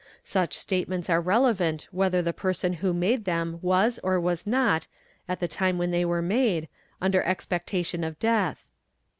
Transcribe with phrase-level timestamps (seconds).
[0.23, 4.87] _Such statements are relevant whether the person who made them was; or was not,
[5.27, 6.67] at the time when they were made,
[6.99, 8.65] under expectation of Mdeath